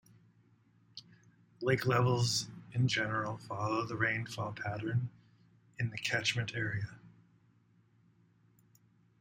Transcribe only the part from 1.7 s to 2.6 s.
levels